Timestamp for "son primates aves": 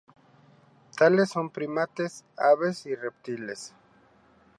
1.29-2.87